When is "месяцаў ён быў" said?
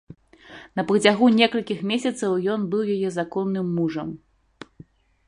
1.91-2.83